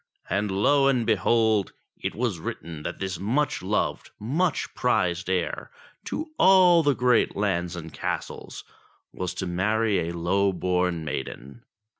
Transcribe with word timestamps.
And 0.31 0.49
lo 0.49 0.87
and 0.87 1.05
behold! 1.05 1.73
it 1.99 2.15
was 2.15 2.39
written 2.39 2.81
that 2.81 2.97
this 2.97 3.19
much 3.19 3.61
loved, 3.61 4.09
much 4.19 4.73
prized 4.73 5.29
heir 5.29 5.69
to 6.05 6.31
all 6.39 6.81
the 6.81 6.95
great 6.95 7.35
lands 7.35 7.75
and 7.75 7.93
castles 7.93 8.63
was 9.13 9.35
to 9.35 9.45
marry 9.45 10.09
a 10.09 10.17
low 10.17 10.53
born 10.53 11.05
maiden. 11.05 11.63